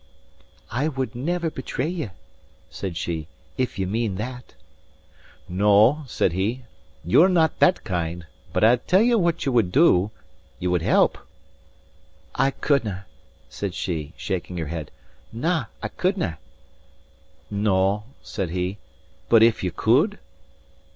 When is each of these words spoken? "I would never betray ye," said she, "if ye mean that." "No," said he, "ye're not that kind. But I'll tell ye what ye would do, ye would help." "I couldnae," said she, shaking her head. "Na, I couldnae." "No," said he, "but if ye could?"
"I 0.71 0.87
would 0.87 1.13
never 1.13 1.51
betray 1.51 1.87
ye," 1.87 2.09
said 2.71 2.97
she, 2.97 3.27
"if 3.55 3.77
ye 3.77 3.85
mean 3.85 4.15
that." 4.15 4.55
"No," 5.47 6.05
said 6.07 6.31
he, 6.31 6.63
"ye're 7.05 7.29
not 7.29 7.59
that 7.59 7.83
kind. 7.83 8.25
But 8.51 8.63
I'll 8.63 8.79
tell 8.79 9.03
ye 9.03 9.13
what 9.13 9.45
ye 9.45 9.51
would 9.51 9.71
do, 9.71 10.09
ye 10.57 10.67
would 10.67 10.81
help." 10.81 11.19
"I 12.33 12.49
couldnae," 12.49 13.03
said 13.47 13.75
she, 13.75 14.13
shaking 14.17 14.57
her 14.57 14.65
head. 14.65 14.89
"Na, 15.31 15.65
I 15.83 15.87
couldnae." 15.89 16.37
"No," 17.51 18.05
said 18.23 18.49
he, 18.49 18.79
"but 19.29 19.43
if 19.43 19.63
ye 19.63 19.69
could?" 19.69 20.17